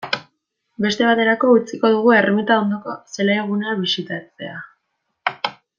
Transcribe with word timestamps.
Beste 0.85 1.05
baterako 1.09 1.51
utziko 1.57 1.91
dugu 1.97 2.15
ermita 2.21 2.59
ondoko 2.63 2.95
zelaigunea 3.17 3.79
bisitatzea. 3.83 4.57